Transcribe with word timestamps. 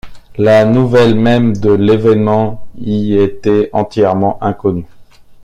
La 0.39 0.65
nouvelle 0.65 1.13
même 1.13 1.55
de 1.57 1.71
l’événement 1.71 2.65
y 2.75 3.13
était 3.19 3.69
entièrement 3.71 4.41
inconnue. 4.43 4.87